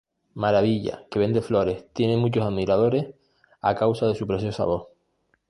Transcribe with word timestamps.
Maravilla, 0.33 1.05
que 1.11 1.19
vende 1.19 1.43
flores, 1.43 1.85
tiene 1.93 2.17
muchos 2.17 2.43
admiradores 2.43 3.13
a 3.61 3.75
causa 3.75 4.07
de 4.07 4.15
su 4.15 4.25
preciosa 4.25 4.65
voz. 4.65 4.87